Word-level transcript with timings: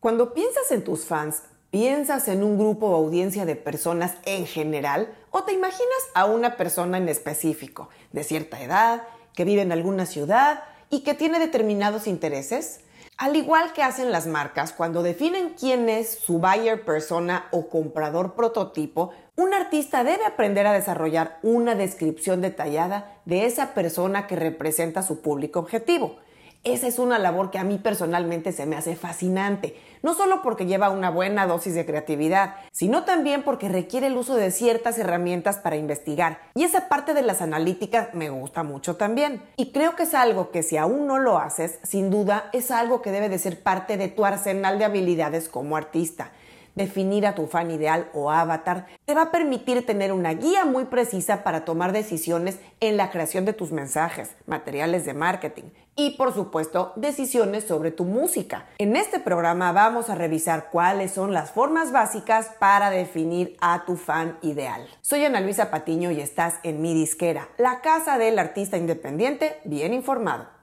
Cuando 0.00 0.32
piensas 0.32 0.72
en 0.72 0.82
tus 0.82 1.04
fans, 1.04 1.42
¿piensas 1.70 2.26
en 2.28 2.42
un 2.42 2.56
grupo 2.56 2.86
o 2.86 2.96
audiencia 2.96 3.44
de 3.44 3.54
personas 3.54 4.14
en 4.24 4.46
general 4.46 5.12
o 5.30 5.44
te 5.44 5.52
imaginas 5.52 6.08
a 6.14 6.24
una 6.24 6.56
persona 6.56 6.96
en 6.96 7.10
específico, 7.10 7.90
de 8.10 8.24
cierta 8.24 8.62
edad, 8.62 9.02
que 9.34 9.44
vive 9.44 9.60
en 9.60 9.72
alguna 9.72 10.06
ciudad 10.06 10.64
y 10.88 11.00
que 11.00 11.12
tiene 11.12 11.38
determinados 11.38 12.06
intereses? 12.06 12.80
Al 13.18 13.36
igual 13.36 13.74
que 13.74 13.82
hacen 13.82 14.10
las 14.10 14.26
marcas, 14.26 14.72
cuando 14.72 15.02
definen 15.02 15.50
quién 15.50 15.90
es 15.90 16.18
su 16.18 16.38
buyer 16.38 16.82
persona 16.82 17.48
o 17.50 17.68
comprador 17.68 18.32
prototipo, 18.34 19.10
un 19.36 19.52
artista 19.52 20.02
debe 20.02 20.24
aprender 20.24 20.66
a 20.66 20.72
desarrollar 20.72 21.38
una 21.42 21.74
descripción 21.74 22.40
detallada 22.40 23.20
de 23.26 23.44
esa 23.44 23.74
persona 23.74 24.26
que 24.26 24.36
representa 24.36 25.02
su 25.02 25.20
público 25.20 25.58
objetivo. 25.58 26.16
Esa 26.62 26.88
es 26.88 26.98
una 26.98 27.18
labor 27.18 27.50
que 27.50 27.58
a 27.58 27.64
mí 27.64 27.78
personalmente 27.78 28.52
se 28.52 28.66
me 28.66 28.76
hace 28.76 28.94
fascinante, 28.94 29.80
no 30.02 30.12
solo 30.12 30.42
porque 30.42 30.66
lleva 30.66 30.90
una 30.90 31.08
buena 31.08 31.46
dosis 31.46 31.74
de 31.74 31.86
creatividad, 31.86 32.56
sino 32.70 33.04
también 33.04 33.44
porque 33.44 33.70
requiere 33.70 34.08
el 34.08 34.16
uso 34.18 34.36
de 34.36 34.50
ciertas 34.50 34.98
herramientas 34.98 35.56
para 35.56 35.76
investigar. 35.76 36.38
Y 36.54 36.64
esa 36.64 36.86
parte 36.90 37.14
de 37.14 37.22
las 37.22 37.40
analíticas 37.40 38.12
me 38.12 38.28
gusta 38.28 38.62
mucho 38.62 38.96
también. 38.96 39.42
Y 39.56 39.72
creo 39.72 39.96
que 39.96 40.02
es 40.02 40.12
algo 40.12 40.50
que 40.50 40.62
si 40.62 40.76
aún 40.76 41.06
no 41.06 41.18
lo 41.18 41.38
haces, 41.38 41.78
sin 41.82 42.10
duda 42.10 42.50
es 42.52 42.70
algo 42.70 43.00
que 43.00 43.10
debe 43.10 43.30
de 43.30 43.38
ser 43.38 43.62
parte 43.62 43.96
de 43.96 44.08
tu 44.08 44.26
arsenal 44.26 44.78
de 44.78 44.84
habilidades 44.84 45.48
como 45.48 45.78
artista 45.78 46.30
definir 46.74 47.26
a 47.26 47.34
tu 47.34 47.46
fan 47.46 47.70
ideal 47.70 48.08
o 48.14 48.30
avatar, 48.30 48.86
te 49.04 49.14
va 49.14 49.22
a 49.22 49.30
permitir 49.30 49.84
tener 49.84 50.12
una 50.12 50.34
guía 50.34 50.64
muy 50.64 50.84
precisa 50.84 51.42
para 51.42 51.64
tomar 51.64 51.92
decisiones 51.92 52.58
en 52.80 52.96
la 52.96 53.10
creación 53.10 53.44
de 53.44 53.52
tus 53.52 53.72
mensajes, 53.72 54.30
materiales 54.46 55.04
de 55.04 55.14
marketing 55.14 55.64
y 55.96 56.10
por 56.16 56.32
supuesto 56.32 56.92
decisiones 56.96 57.64
sobre 57.64 57.90
tu 57.90 58.04
música. 58.04 58.66
En 58.78 58.96
este 58.96 59.20
programa 59.20 59.72
vamos 59.72 60.08
a 60.08 60.14
revisar 60.14 60.70
cuáles 60.70 61.12
son 61.12 61.32
las 61.32 61.50
formas 61.50 61.92
básicas 61.92 62.50
para 62.58 62.90
definir 62.90 63.56
a 63.60 63.84
tu 63.84 63.96
fan 63.96 64.38
ideal. 64.42 64.88
Soy 65.02 65.24
Ana 65.24 65.40
Luisa 65.40 65.70
Patiño 65.70 66.10
y 66.10 66.20
estás 66.20 66.54
en 66.62 66.80
mi 66.80 66.94
disquera, 66.94 67.48
la 67.58 67.80
casa 67.80 68.18
del 68.18 68.38
artista 68.38 68.76
independiente 68.76 69.58
bien 69.64 69.92
informado. 69.92 70.59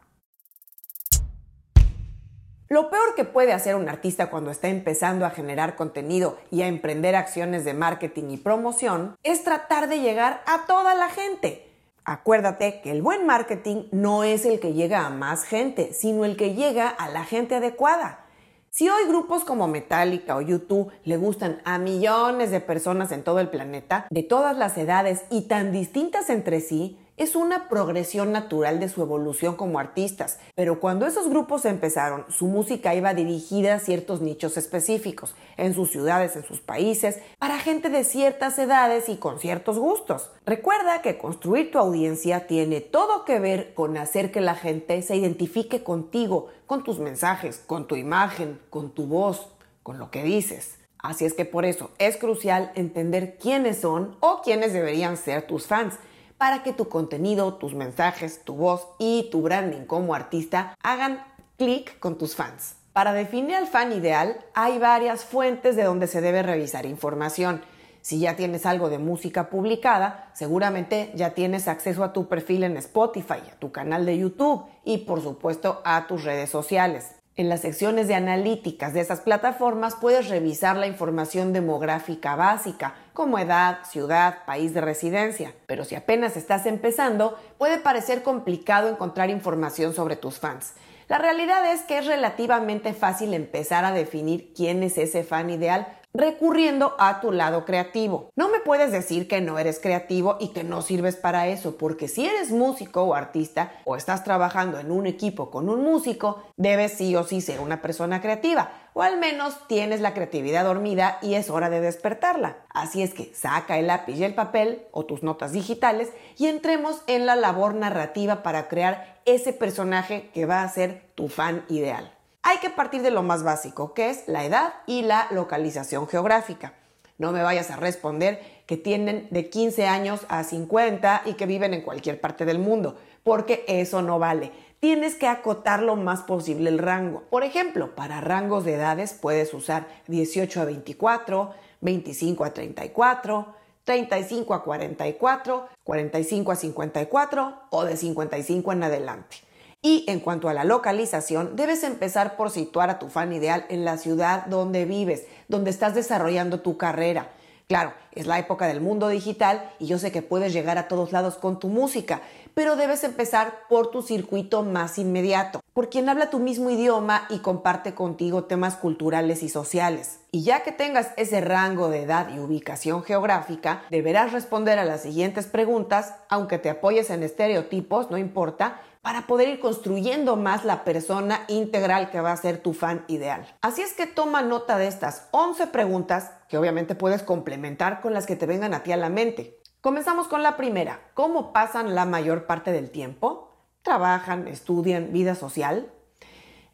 Lo 2.70 2.90
peor 2.90 3.16
que 3.16 3.24
puede 3.24 3.54
hacer 3.54 3.76
un 3.76 3.88
artista 3.88 4.30
cuando 4.30 4.52
está 4.52 4.68
empezando 4.68 5.26
a 5.26 5.30
generar 5.30 5.78
contenido 5.78 6.38
y 6.52 6.64
a 6.64 6.68
emprender 6.68 7.16
acciones 7.16 7.64
de 7.64 7.74
marketing 7.74 8.32
y 8.32 8.38
promoción 8.38 9.16
es 9.24 9.46
tratar 9.46 9.88
de 9.88 10.02
llegar 10.02 10.42
a 10.46 10.66
toda 10.66 10.94
la 10.94 11.08
gente. 11.08 11.66
Acuérdate 12.04 12.82
que 12.82 12.92
el 12.92 13.02
buen 13.02 13.26
marketing 13.26 13.84
no 13.92 14.26
es 14.26 14.46
el 14.46 14.60
que 14.60 14.74
llega 14.74 15.06
a 15.06 15.10
más 15.10 15.46
gente, 15.46 15.94
sino 15.94 16.26
el 16.26 16.36
que 16.36 16.56
llega 16.56 16.90
a 16.90 17.10
la 17.10 17.24
gente 17.24 17.56
adecuada. 17.56 18.26
Si 18.70 18.90
hoy 18.90 19.08
grupos 19.08 19.46
como 19.46 19.70
Metallica 19.70 20.36
o 20.36 20.42
YouTube 20.42 20.92
le 21.06 21.16
gustan 21.16 21.62
a 21.64 21.80
millones 21.80 22.52
de 22.52 22.60
personas 22.60 23.14
en 23.14 23.24
todo 23.24 23.40
el 23.40 23.48
planeta, 23.48 24.08
de 24.10 24.24
todas 24.24 24.58
las 24.58 24.78
edades 24.78 25.24
y 25.30 25.48
tan 25.48 25.72
distintas 25.72 26.30
entre 26.30 26.60
sí, 26.60 27.00
es 27.18 27.36
una 27.36 27.68
progresión 27.68 28.32
natural 28.32 28.80
de 28.80 28.90
su 28.90 29.02
evolución 29.02 29.56
como 29.56 29.80
artistas, 29.80 30.40
pero 30.54 30.80
cuando 30.80 31.08
esos 31.08 31.28
grupos 31.30 31.66
empezaron, 31.66 32.26
su 32.30 32.46
música 32.46 32.94
iba 32.94 33.16
dirigida 33.16 33.74
a 33.74 33.80
ciertos 33.80 34.22
nichos 34.22 34.56
específicos, 34.56 35.36
en 35.58 35.74
sus 35.74 35.90
ciudades, 35.90 36.36
en 36.36 36.44
sus 36.44 36.62
países, 36.62 37.20
para 37.40 37.58
gente 37.58 37.90
de 37.90 38.04
ciertas 38.04 38.60
edades 38.60 39.10
y 39.10 39.18
con 39.18 39.40
ciertos 39.40 39.80
gustos. 39.80 40.30
Recuerda 40.46 41.02
que 41.02 41.18
construir 41.18 41.72
tu 41.72 41.80
audiencia 41.80 42.46
tiene 42.46 42.82
todo 42.82 43.26
que 43.26 43.40
ver 43.40 43.74
con 43.74 43.98
hacer 43.98 44.32
que 44.32 44.42
la 44.42 44.54
gente 44.54 45.02
se 45.02 45.16
identifique 45.16 45.84
contigo, 45.84 46.50
con 46.68 46.84
tus 46.84 47.00
mensajes, 47.00 47.64
con 47.66 47.88
tu 47.88 47.96
imagen, 47.96 48.60
con 48.70 48.92
tu 48.92 49.08
voz, 49.08 49.50
con 49.82 49.98
lo 49.98 50.12
que 50.12 50.22
dices. 50.22 50.76
Así 51.00 51.26
es 51.26 51.34
que 51.34 51.46
por 51.46 51.66
eso 51.66 51.90
es 51.98 52.18
crucial 52.18 52.72
entender 52.76 53.38
quiénes 53.38 53.82
son 53.82 54.18
o 54.20 54.42
quiénes 54.44 54.74
deberían 54.74 55.18
ser 55.18 55.48
tus 55.48 55.66
fans 55.66 55.96
para 56.38 56.64
que 56.64 56.74
tu 56.74 56.90
contenido, 56.90 57.56
tus 57.56 57.74
mensajes, 57.74 58.42
tu 58.44 58.56
voz 58.56 58.88
y 59.00 59.30
tu 59.32 59.42
branding 59.42 59.86
como 59.86 60.14
artista 60.14 60.76
hagan 60.84 61.24
clic 61.58 62.00
con 62.00 62.18
tus 62.18 62.36
fans. 62.36 62.76
Para 62.94 63.14
definir 63.14 63.56
al 63.56 63.68
fan 63.68 63.92
ideal 63.92 64.38
hay 64.54 64.80
varias 64.80 65.24
fuentes 65.24 65.76
de 65.76 65.84
donde 65.84 66.08
se 66.08 66.22
debe 66.22 66.44
revisar 66.44 66.86
información. 66.86 67.62
Si 68.02 68.20
ya 68.20 68.36
tienes 68.36 68.66
algo 68.66 68.90
de 68.90 69.00
música 69.00 69.50
publicada, 69.50 70.32
seguramente 70.34 71.12
ya 71.14 71.32
tienes 71.32 71.68
acceso 71.68 72.04
a 72.04 72.14
tu 72.14 72.28
perfil 72.28 72.64
en 72.64 72.78
Spotify, 72.78 73.42
a 73.52 73.60
tu 73.60 73.72
canal 73.72 74.06
de 74.06 74.18
YouTube 74.18 74.64
y 74.86 75.00
por 75.00 75.22
supuesto 75.22 75.82
a 75.84 76.08
tus 76.08 76.24
redes 76.24 76.50
sociales. 76.50 77.17
En 77.38 77.50
las 77.50 77.62
secciones 77.62 78.08
de 78.08 78.16
analíticas 78.16 78.96
de 78.96 79.02
esas 79.02 79.22
plataformas 79.22 79.94
puedes 79.94 80.28
revisar 80.28 80.76
la 80.76 80.88
información 80.88 81.54
demográfica 81.54 82.36
básica, 82.36 82.96
como 83.14 83.38
edad, 83.38 83.82
ciudad, 83.88 84.44
país 84.48 84.74
de 84.74 84.82
residencia. 84.82 85.54
Pero 85.68 85.86
si 85.86 85.94
apenas 85.94 86.36
estás 86.36 86.66
empezando, 86.66 87.38
puede 87.60 87.78
parecer 87.78 88.24
complicado 88.24 88.90
encontrar 88.90 89.30
información 89.30 89.94
sobre 89.94 90.16
tus 90.16 90.40
fans. 90.40 90.74
La 91.10 91.20
realidad 91.20 91.72
es 91.72 91.84
que 91.84 92.00
es 92.00 92.08
relativamente 92.08 92.94
fácil 92.96 93.36
empezar 93.36 93.86
a 93.86 93.92
definir 93.92 94.52
quién 94.56 94.82
es 94.82 94.98
ese 94.98 95.24
fan 95.24 95.52
ideal 95.52 95.88
recurriendo 96.14 96.96
a 96.98 97.22
tu 97.22 97.32
lado 97.32 97.66
creativo. 97.66 98.32
No 98.36 98.50
me 98.50 98.60
puedes 98.60 98.92
decir 98.92 99.28
que 99.28 99.42
no 99.42 99.60
eres 99.60 99.80
creativo 99.80 100.38
y 100.40 100.50
que 100.50 100.64
no 100.64 100.82
sirves 100.82 101.16
para 101.16 101.48
eso, 101.48 101.78
porque 101.78 102.08
si 102.08 102.26
eres 102.26 102.52
músico 102.52 103.04
o 103.04 103.14
artista 103.14 103.72
o 103.86 103.96
estás 103.96 104.24
trabajando 104.24 104.80
en 104.80 104.92
un 104.92 105.06
equipo 105.06 105.52
con 105.52 105.70
un 105.70 105.84
músico, 105.84 106.44
debes 106.56 106.94
sí 106.94 107.16
o 107.16 107.24
sí 107.24 107.42
ser 107.42 107.60
una 107.60 107.82
persona 107.82 108.22
creativa, 108.22 108.72
o 108.94 109.04
al 109.04 109.20
menos 109.20 109.68
tienes 109.68 110.02
la 110.02 110.14
creatividad 110.14 110.66
dormida 110.66 111.20
y 111.22 111.36
es 111.36 111.50
hora 111.50 111.70
de 111.70 111.82
despertarla. 111.82 112.58
Así 112.70 113.04
es 113.04 113.14
que 113.14 113.32
saca 113.36 113.78
el 113.78 113.88
lápiz 113.88 114.18
y 114.18 114.24
el 114.24 114.34
papel 114.34 114.88
o 114.92 115.06
tus 115.06 115.24
notas 115.24 115.52
digitales 115.52 116.12
y 116.38 116.48
entremos 116.48 117.04
en 117.08 117.26
la 117.26 117.36
labor 117.36 117.76
narrativa 117.76 118.42
para 118.42 118.68
crear 118.68 119.20
ese 119.26 119.54
personaje 119.54 120.32
que 120.34 120.46
va 120.46 120.64
a 120.64 120.70
ser 120.70 121.12
tu 121.16 121.28
fan 121.28 121.64
ideal 121.70 122.17
hay 122.44 122.60
que 122.60 122.70
partir 122.70 123.02
de 123.02 123.12
lo 123.12 123.24
más 123.24 123.44
básico, 123.44 123.94
que 123.94 124.10
es 124.10 124.28
la 124.28 124.46
edad 124.46 124.74
y 124.86 125.02
la 125.02 125.28
localización 125.32 126.08
geográfica. 126.08 126.74
No 127.18 127.32
me 127.32 127.44
vayas 127.44 127.72
a 127.72 127.76
responder 127.76 128.40
que 128.68 128.78
tienen 128.78 129.28
de 129.32 129.50
15 129.50 129.88
años 129.88 130.22
a 130.30 130.44
50 130.44 131.24
y 131.26 131.34
que 131.34 131.46
viven 131.46 131.74
en 131.74 131.82
cualquier 131.82 132.22
parte 132.22 132.46
del 132.46 132.60
mundo, 132.60 132.98
porque 133.24 133.66
eso 133.68 134.02
no 134.02 134.20
vale. 134.20 134.52
Tienes 134.80 135.16
que 135.16 135.28
acotar 135.28 135.82
lo 135.82 135.96
más 135.96 136.22
posible 136.22 136.70
el 136.70 136.78
rango. 136.78 137.24
Por 137.30 137.44
ejemplo, 137.44 137.96
para 137.96 138.22
rangos 138.22 138.64
de 138.64 138.76
edades 138.76 139.14
puedes 139.14 139.54
usar 139.54 139.88
18 140.08 140.62
a 140.62 140.66
24, 140.66 141.54
25 141.82 142.46
a 142.46 142.54
34, 142.54 143.56
35 143.84 144.54
a 144.54 144.64
44, 144.64 145.68
45 145.84 146.52
a 146.52 146.56
54 146.56 147.54
o 147.72 147.86
de 147.86 147.98
55 147.98 148.72
en 148.72 148.84
adelante. 148.84 149.47
Y 149.82 150.06
en 150.08 150.20
cuanto 150.20 150.50
a 150.50 150.54
la 150.54 150.64
localización, 150.64 151.56
debes 151.56 151.84
empezar 151.84 152.36
por 152.36 152.50
situar 152.50 152.90
a 152.90 153.00
tu 153.00 153.10
fan 153.10 153.32
ideal 153.32 153.66
en 153.70 153.86
la 153.86 153.98
ciudad 153.98 154.48
donde 154.48 154.86
vives, 154.86 155.26
donde 155.48 155.70
estás 155.70 155.94
desarrollando 155.94 156.62
tu 156.62 156.78
carrera. 156.78 157.30
Claro, 157.68 157.94
es 158.14 158.28
la 158.28 158.40
época 158.40 158.66
del 158.66 158.80
mundo 158.80 159.10
digital 159.10 159.70
y 159.78 159.88
yo 159.88 160.00
sé 160.00 160.12
que 160.12 160.22
puedes 160.22 160.54
llegar 160.54 160.78
a 160.78 160.88
todos 160.88 161.12
lados 161.12 161.36
con 161.36 161.60
tu 161.60 161.68
música, 161.68 162.22
pero 162.54 162.78
debes 162.78 163.04
empezar 163.04 163.54
por 163.68 163.92
tu 163.92 164.02
circuito 164.02 164.64
más 164.64 164.98
inmediato, 164.98 165.60
por 165.74 165.90
quien 165.90 166.08
habla 166.08 166.30
tu 166.30 166.40
mismo 166.40 166.70
idioma 166.70 167.28
y 167.30 167.40
comparte 167.40 167.94
contigo 167.94 168.46
temas 168.46 168.78
culturales 168.78 169.44
y 169.44 169.50
sociales. 169.50 170.22
Y 170.32 170.44
ya 170.44 170.64
que 170.64 170.72
tengas 170.72 171.10
ese 171.18 171.42
rango 171.42 171.90
de 171.90 172.04
edad 172.04 172.30
y 172.34 172.40
ubicación 172.40 173.04
geográfica, 173.04 173.84
deberás 173.92 174.32
responder 174.32 174.80
a 174.80 174.86
las 174.86 175.02
siguientes 175.02 175.46
preguntas, 175.46 176.16
aunque 176.30 176.60
te 176.60 176.70
apoyes 176.70 177.10
en 177.10 177.22
estereotipos, 177.22 178.10
no 178.10 178.18
importa, 178.18 178.80
para 179.08 179.26
poder 179.26 179.48
ir 179.48 179.62
construyendo 179.62 180.36
más 180.36 180.66
la 180.66 180.84
persona 180.84 181.46
integral 181.48 182.12
que 182.12 182.20
va 182.20 182.34
a 182.34 182.36
ser 182.36 182.62
tu 182.62 182.74
fan 182.74 183.06
ideal. 183.08 183.48
Así 183.62 183.82
es 183.82 183.94
que 183.94 184.06
toma 184.06 184.42
nota 184.42 184.78
de 184.78 184.88
estas 184.88 185.30
11 185.32 185.68
preguntas 185.68 186.32
que 186.50 186.58
obviamente 186.58 186.94
puedes 186.94 187.24
complementar 187.24 188.02
con 188.02 188.14
las 188.14 188.26
que 188.26 188.36
te 188.36 188.46
vengan 188.46 188.74
a 188.74 188.84
ti 188.84 188.92
a 188.92 188.98
la 188.98 189.08
mente. 189.08 189.62
Comenzamos 189.80 190.28
con 190.28 190.44
la 190.44 190.58
primera. 190.58 191.00
¿Cómo 191.14 191.54
pasan 191.54 191.96
la 191.96 192.06
mayor 192.06 192.48
parte 192.48 192.74
del 192.74 192.92
tiempo? 192.92 193.56
¿Trabajan, 193.82 194.46
estudian, 194.50 195.14
vida 195.14 195.36
social? 195.36 195.90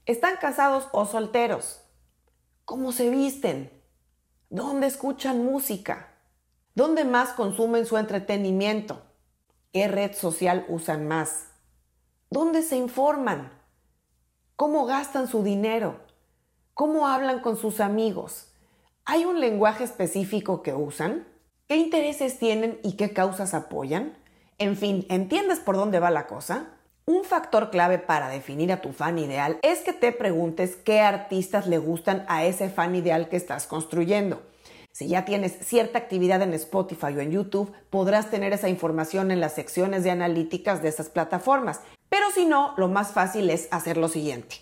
¿Están 0.08 0.38
casados 0.38 0.88
o 0.92 1.06
solteros? 1.06 1.84
¿Cómo 2.66 2.94
se 2.94 3.12
visten? 3.12 3.70
¿Dónde 4.50 4.88
escuchan 4.88 5.46
música? 5.46 6.16
¿Dónde 6.74 7.06
más 7.06 7.30
consumen 7.34 7.86
su 7.86 7.96
entretenimiento? 8.00 9.04
¿Qué 9.72 9.88
red 9.88 10.16
social 10.16 10.66
usan 10.68 11.08
más? 11.08 11.53
¿Dónde 12.34 12.64
se 12.64 12.78
informan? 12.78 13.52
¿Cómo 14.56 14.88
gastan 14.88 15.28
su 15.28 15.44
dinero? 15.44 16.00
¿Cómo 16.74 17.08
hablan 17.08 17.42
con 17.42 17.58
sus 17.58 17.80
amigos? 17.80 18.48
¿Hay 19.06 19.24
un 19.26 19.40
lenguaje 19.40 19.84
específico 19.84 20.64
que 20.64 20.74
usan? 20.74 21.28
¿Qué 21.68 21.76
intereses 21.76 22.40
tienen 22.40 22.80
y 22.82 22.94
qué 22.94 23.14
causas 23.14 23.54
apoyan? 23.54 24.18
En 24.58 24.78
fin, 24.78 25.06
¿entiendes 25.12 25.60
por 25.60 25.76
dónde 25.76 26.00
va 26.00 26.10
la 26.10 26.26
cosa? 26.26 26.70
Un 27.06 27.24
factor 27.24 27.70
clave 27.70 28.00
para 28.00 28.30
definir 28.30 28.72
a 28.72 28.82
tu 28.82 28.94
fan 28.94 29.20
ideal 29.20 29.60
es 29.62 29.82
que 29.82 29.94
te 29.94 30.12
preguntes 30.12 30.76
qué 30.76 31.02
artistas 31.02 31.68
le 31.68 31.78
gustan 31.78 32.26
a 32.28 32.46
ese 32.46 32.68
fan 32.72 32.96
ideal 32.96 33.30
que 33.30 33.38
estás 33.38 33.68
construyendo. 33.68 34.42
Si 34.94 35.08
ya 35.08 35.26
tienes 35.26 35.58
cierta 35.66 35.98
actividad 35.98 36.44
en 36.44 36.54
Spotify 36.54 37.16
o 37.18 37.20
en 37.20 37.32
YouTube, 37.32 37.74
podrás 37.90 38.30
tener 38.30 38.54
esa 38.54 38.70
información 38.70 39.32
en 39.32 39.40
las 39.40 39.54
secciones 39.54 40.04
de 40.04 40.12
analíticas 40.12 40.84
de 40.84 40.90
esas 40.90 41.10
plataformas. 41.10 41.82
Pero 42.14 42.30
si 42.30 42.46
no, 42.46 42.76
lo 42.78 42.90
más 42.90 43.12
fácil 43.12 43.50
es 43.50 43.68
hacer 43.72 43.98
lo 43.98 44.08
siguiente. 44.08 44.58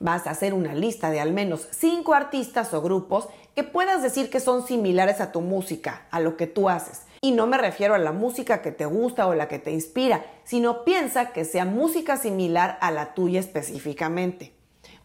Vas 0.00 0.26
a 0.26 0.30
hacer 0.30 0.52
una 0.52 0.74
lista 0.74 1.08
de 1.08 1.20
al 1.20 1.32
menos 1.32 1.68
5 1.70 2.14
artistas 2.14 2.74
o 2.74 2.82
grupos 2.82 3.28
que 3.54 3.62
puedas 3.62 4.02
decir 4.02 4.28
que 4.28 4.40
son 4.40 4.66
similares 4.66 5.20
a 5.20 5.30
tu 5.30 5.40
música, 5.40 6.08
a 6.10 6.18
lo 6.18 6.36
que 6.36 6.48
tú 6.48 6.68
haces. 6.68 7.02
Y 7.20 7.30
no 7.30 7.46
me 7.46 7.58
refiero 7.58 7.94
a 7.94 7.98
la 7.98 8.10
música 8.10 8.60
que 8.60 8.72
te 8.72 8.86
gusta 8.86 9.28
o 9.28 9.34
la 9.34 9.46
que 9.46 9.60
te 9.60 9.70
inspira, 9.70 10.26
sino 10.42 10.82
piensa 10.82 11.30
que 11.30 11.44
sea 11.44 11.64
música 11.64 12.16
similar 12.16 12.76
a 12.80 12.90
la 12.90 13.14
tuya 13.14 13.38
específicamente. 13.38 14.56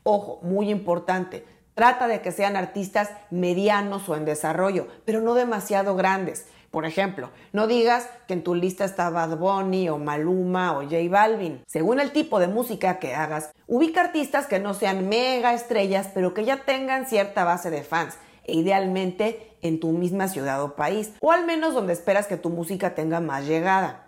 Ojo, 0.01 0.39
muy 0.42 0.71
importante, 0.71 1.45
trata 1.75 2.07
de 2.07 2.24
que 2.24 2.31
sean 2.31 2.56
artistas 2.56 3.12
medianos 3.30 4.09
o 4.09 4.15
en 4.15 4.25
desarrollo, 4.25 4.88
pero 5.06 5.21
no 5.21 5.36
demasiado 5.36 5.95
grandes. 5.95 6.47
Por 6.71 6.85
ejemplo, 6.85 7.29
no 7.51 7.68
digas 7.68 8.07
que 8.27 8.33
en 8.33 8.44
tu 8.44 8.56
lista 8.56 8.85
está 8.85 9.09
Bad 9.09 9.38
Bunny 9.38 9.89
o 9.89 9.97
Maluma 9.97 10.77
o 10.77 10.83
J 10.83 10.97
Balvin. 11.09 11.62
Según 11.68 12.00
el 12.00 12.12
tipo 12.12 12.39
de 12.39 12.47
música 12.47 12.97
que 12.97 13.13
hagas, 13.13 13.51
ubica 13.68 14.00
artistas 14.00 14.47
que 14.47 14.59
no 14.59 14.73
sean 14.73 15.09
mega 15.09 15.53
estrellas, 15.53 16.09
pero 16.13 16.33
que 16.33 16.45
ya 16.45 16.63
tengan 16.63 17.07
cierta 17.07 17.44
base 17.44 17.69
de 17.69 17.83
fans 17.83 18.18
e 18.45 18.56
idealmente 18.56 19.51
en 19.62 19.81
tu 19.81 19.91
misma 19.91 20.29
ciudad 20.29 20.63
o 20.63 20.75
país, 20.75 21.12
o 21.19 21.33
al 21.33 21.45
menos 21.45 21.73
donde 21.73 21.91
esperas 21.91 22.25
que 22.25 22.38
tu 22.38 22.50
música 22.50 22.95
tenga 22.95 23.19
más 23.19 23.45
llegada. 23.45 24.07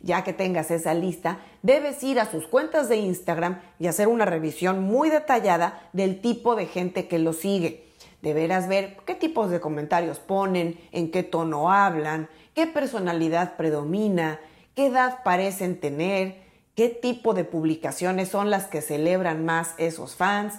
Ya 0.00 0.22
que 0.22 0.32
tengas 0.32 0.70
esa 0.70 0.94
lista, 0.94 1.40
debes 1.62 2.00
ir 2.04 2.20
a 2.20 2.30
sus 2.30 2.46
cuentas 2.46 2.88
de 2.88 2.96
Instagram 2.96 3.60
y 3.80 3.88
hacer 3.88 4.06
una 4.06 4.24
revisión 4.24 4.82
muy 4.84 5.10
detallada 5.10 5.88
del 5.92 6.20
tipo 6.20 6.54
de 6.54 6.66
gente 6.66 7.08
que 7.08 7.18
lo 7.18 7.32
sigue. 7.32 7.92
Deberás 8.24 8.68
ver 8.68 8.96
qué 9.04 9.14
tipos 9.14 9.50
de 9.50 9.60
comentarios 9.60 10.18
ponen, 10.18 10.80
en 10.92 11.10
qué 11.10 11.22
tono 11.22 11.70
hablan, 11.70 12.30
qué 12.54 12.66
personalidad 12.66 13.58
predomina, 13.58 14.40
qué 14.74 14.86
edad 14.86 15.18
parecen 15.24 15.78
tener, 15.78 16.42
qué 16.74 16.88
tipo 16.88 17.34
de 17.34 17.44
publicaciones 17.44 18.30
son 18.30 18.48
las 18.48 18.64
que 18.64 18.80
celebran 18.80 19.44
más 19.44 19.74
esos 19.76 20.16
fans, 20.16 20.54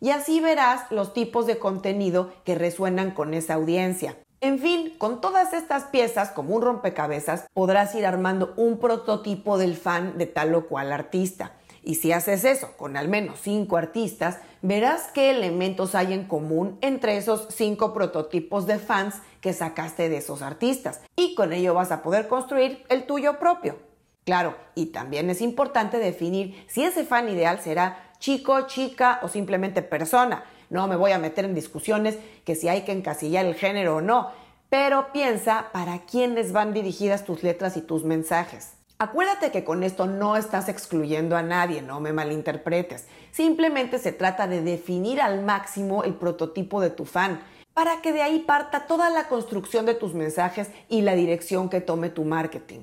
y 0.00 0.12
así 0.12 0.40
verás 0.40 0.90
los 0.90 1.12
tipos 1.12 1.46
de 1.46 1.58
contenido 1.58 2.32
que 2.42 2.54
resuenan 2.54 3.10
con 3.10 3.34
esa 3.34 3.52
audiencia. 3.52 4.16
En 4.40 4.58
fin, 4.58 4.94
con 4.96 5.20
todas 5.20 5.52
estas 5.52 5.84
piezas 5.84 6.30
como 6.30 6.56
un 6.56 6.62
rompecabezas 6.62 7.44
podrás 7.52 7.94
ir 7.94 8.06
armando 8.06 8.54
un 8.56 8.78
prototipo 8.78 9.58
del 9.58 9.76
fan 9.76 10.16
de 10.16 10.24
tal 10.24 10.54
o 10.54 10.68
cual 10.68 10.90
artista. 10.90 11.52
Y 11.82 11.96
si 11.96 12.12
haces 12.12 12.44
eso 12.44 12.76
con 12.76 12.96
al 12.96 13.08
menos 13.08 13.40
cinco 13.40 13.76
artistas, 13.76 14.38
verás 14.62 15.08
qué 15.14 15.30
elementos 15.30 15.94
hay 15.94 16.12
en 16.12 16.24
común 16.24 16.78
entre 16.80 17.16
esos 17.16 17.48
cinco 17.50 17.94
prototipos 17.94 18.66
de 18.66 18.78
fans 18.78 19.16
que 19.40 19.52
sacaste 19.52 20.08
de 20.08 20.18
esos 20.18 20.42
artistas. 20.42 21.00
Y 21.16 21.34
con 21.34 21.52
ello 21.52 21.74
vas 21.74 21.92
a 21.92 22.02
poder 22.02 22.28
construir 22.28 22.84
el 22.88 23.06
tuyo 23.06 23.38
propio. 23.38 23.78
Claro, 24.24 24.56
y 24.74 24.86
también 24.86 25.30
es 25.30 25.40
importante 25.40 25.98
definir 25.98 26.64
si 26.68 26.84
ese 26.84 27.04
fan 27.04 27.28
ideal 27.28 27.60
será 27.60 28.12
chico, 28.18 28.66
chica 28.66 29.18
o 29.22 29.28
simplemente 29.28 29.82
persona. 29.82 30.44
No 30.68 30.86
me 30.86 30.96
voy 30.96 31.12
a 31.12 31.18
meter 31.18 31.46
en 31.46 31.54
discusiones 31.54 32.18
que 32.44 32.54
si 32.54 32.68
hay 32.68 32.82
que 32.82 32.92
encasillar 32.92 33.46
el 33.46 33.54
género 33.54 33.96
o 33.96 34.00
no, 34.00 34.30
pero 34.68 35.12
piensa 35.12 35.70
para 35.72 36.00
quiénes 36.00 36.52
van 36.52 36.72
dirigidas 36.72 37.24
tus 37.24 37.42
letras 37.42 37.76
y 37.76 37.82
tus 37.82 38.04
mensajes. 38.04 38.74
Acuérdate 39.02 39.50
que 39.50 39.64
con 39.64 39.82
esto 39.82 40.04
no 40.04 40.36
estás 40.36 40.68
excluyendo 40.68 41.34
a 41.34 41.42
nadie, 41.42 41.80
no 41.80 42.00
me 42.00 42.12
malinterpretes. 42.12 43.06
Simplemente 43.30 43.98
se 43.98 44.12
trata 44.12 44.46
de 44.46 44.60
definir 44.60 45.22
al 45.22 45.42
máximo 45.42 46.04
el 46.04 46.12
prototipo 46.12 46.82
de 46.82 46.90
tu 46.90 47.06
fan, 47.06 47.40
para 47.72 48.02
que 48.02 48.12
de 48.12 48.20
ahí 48.20 48.40
parta 48.40 48.86
toda 48.86 49.08
la 49.08 49.26
construcción 49.26 49.86
de 49.86 49.94
tus 49.94 50.12
mensajes 50.12 50.70
y 50.90 51.00
la 51.00 51.14
dirección 51.14 51.70
que 51.70 51.80
tome 51.80 52.10
tu 52.10 52.24
marketing. 52.24 52.80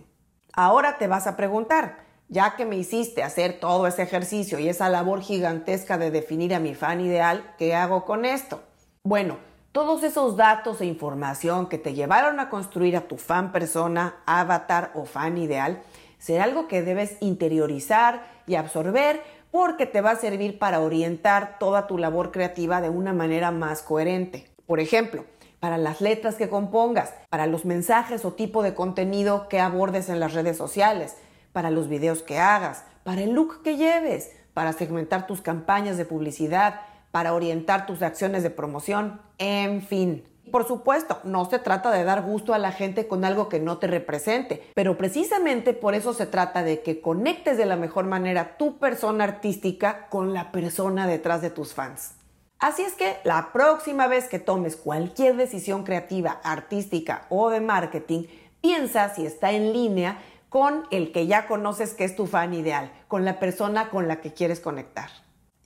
Ahora 0.53 0.97
te 0.97 1.05
vas 1.05 1.27
a 1.27 1.37
preguntar, 1.37 1.99
ya 2.29 2.55
que 2.55 2.65
me 2.65 2.77
hiciste 2.77 3.21
hacer 3.21 3.59
todo 3.59 3.85
ese 3.85 4.01
ejercicio 4.01 4.57
y 4.57 4.69
esa 4.69 4.89
labor 4.89 5.21
gigantesca 5.21 5.99
de 5.99 6.09
definir 6.09 6.55
a 6.55 6.59
mi 6.59 6.73
fan 6.73 6.99
ideal, 6.99 7.53
¿qué 7.59 7.75
hago 7.75 8.05
con 8.05 8.25
esto? 8.25 8.63
Bueno, 9.03 9.37
todos 9.71 10.01
esos 10.01 10.35
datos 10.35 10.81
e 10.81 10.85
información 10.87 11.67
que 11.67 11.77
te 11.77 11.93
llevaron 11.93 12.39
a 12.39 12.49
construir 12.49 12.97
a 12.97 13.01
tu 13.01 13.17
fan 13.17 13.51
persona, 13.51 14.15
avatar 14.25 14.89
o 14.95 15.05
fan 15.05 15.37
ideal, 15.37 15.83
será 16.17 16.45
algo 16.45 16.67
que 16.67 16.81
debes 16.81 17.17
interiorizar 17.19 18.27
y 18.47 18.55
absorber 18.55 19.21
porque 19.51 19.85
te 19.85 20.01
va 20.01 20.11
a 20.11 20.15
servir 20.15 20.59
para 20.59 20.79
orientar 20.79 21.57
toda 21.59 21.87
tu 21.87 21.97
labor 21.97 22.31
creativa 22.31 22.81
de 22.81 22.89
una 22.89 23.13
manera 23.13 23.51
más 23.51 23.81
coherente. 23.81 24.47
Por 24.65 24.79
ejemplo, 24.79 25.25
para 25.59 25.77
las 25.77 26.01
letras 26.01 26.35
que 26.35 26.49
compongas, 26.49 27.13
para 27.29 27.47
los 27.47 27.65
mensajes 27.65 28.25
o 28.25 28.33
tipo 28.33 28.61
de 28.63 28.73
contenido 28.73 29.47
que 29.49 29.59
abordes 29.59 30.09
en 30.09 30.19
las 30.19 30.33
redes 30.33 30.57
sociales, 30.57 31.15
para 31.53 31.71
los 31.71 31.87
videos 31.87 32.21
que 32.21 32.39
hagas, 32.39 32.83
para 33.03 33.21
el 33.21 33.31
look 33.31 33.63
que 33.63 33.77
lleves, 33.77 34.31
para 34.53 34.73
segmentar 34.73 35.27
tus 35.27 35.41
campañas 35.41 35.97
de 35.97 36.05
publicidad, 36.05 36.81
para 37.11 37.33
orientar 37.33 37.85
tus 37.85 38.01
acciones 38.01 38.43
de 38.43 38.49
promoción, 38.49 39.21
en 39.37 39.81
fin. 39.81 40.23
Por 40.51 40.67
supuesto, 40.67 41.19
no 41.23 41.45
se 41.49 41.59
trata 41.59 41.91
de 41.91 42.03
dar 42.03 42.21
gusto 42.21 42.53
a 42.53 42.57
la 42.57 42.71
gente 42.71 43.07
con 43.07 43.25
algo 43.25 43.49
que 43.49 43.59
no 43.59 43.77
te 43.77 43.87
represente, 43.87 44.63
pero 44.73 44.97
precisamente 44.97 45.73
por 45.73 45.93
eso 45.93 46.13
se 46.13 46.25
trata 46.25 46.63
de 46.63 46.81
que 46.81 47.01
conectes 47.01 47.57
de 47.57 47.65
la 47.65 47.75
mejor 47.75 48.05
manera 48.05 48.57
tu 48.57 48.77
persona 48.77 49.25
artística 49.25 50.07
con 50.09 50.33
la 50.33 50.51
persona 50.51 51.07
detrás 51.07 51.41
de 51.41 51.49
tus 51.49 51.73
fans. 51.73 52.13
Así 52.59 52.81
es 52.81 52.93
que 52.93 53.17
la 53.23 53.51
próxima 53.53 54.07
vez 54.07 54.27
que 54.29 54.39
tomes 54.39 54.75
cualquier 54.75 55.35
decisión 55.35 55.83
creativa, 55.83 56.39
artística 56.43 57.25
o 57.29 57.49
de 57.49 57.61
marketing, 57.61 58.23
piensa 58.61 59.13
si 59.13 59.25
está 59.25 59.51
en 59.51 59.73
línea 59.73 60.17
con 60.49 60.85
el 60.89 61.11
que 61.11 61.27
ya 61.27 61.45
conoces 61.45 61.93
que 61.93 62.03
es 62.05 62.15
tu 62.15 62.25
fan 62.25 62.53
ideal, 62.53 62.91
con 63.07 63.25
la 63.25 63.39
persona 63.39 63.89
con 63.89 64.07
la 64.07 64.21
que 64.21 64.33
quieres 64.33 64.59
conectar. 64.59 65.09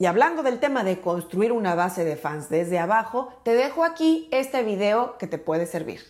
Y 0.01 0.07
hablando 0.07 0.41
del 0.41 0.59
tema 0.59 0.83
de 0.83 0.99
construir 0.99 1.51
una 1.51 1.75
base 1.75 2.03
de 2.03 2.15
fans 2.15 2.49
desde 2.49 2.79
abajo, 2.79 3.31
te 3.43 3.53
dejo 3.53 3.83
aquí 3.83 4.27
este 4.31 4.63
video 4.63 5.15
que 5.19 5.27
te 5.27 5.37
puede 5.37 5.67
servir. 5.67 6.01